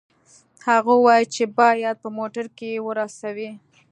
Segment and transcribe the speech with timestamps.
[0.67, 3.51] هغه وویل چې باید په موټر کې یې ورسوي